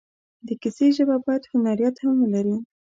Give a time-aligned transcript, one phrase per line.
[0.47, 2.57] د کیسې ژبه باید هنریت هم ولري.